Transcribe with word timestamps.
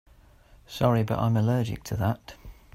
Sorry 0.65 1.03
but 1.03 1.19
I'm 1.19 1.37
allergic 1.37 1.83
to 1.83 1.95
that. 1.97 2.33